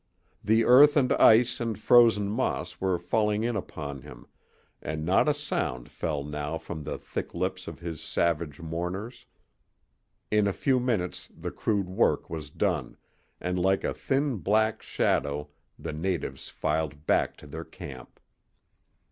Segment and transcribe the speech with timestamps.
[0.43, 4.25] The earth and ice and frozen moss were falling in upon him,
[4.81, 9.27] and not a sound fell now from the thick lips of his savage mourners.
[10.31, 12.97] In a few minutes the crude work was done,
[13.39, 18.19] and like a thin black shadow the natives filed back to their camp.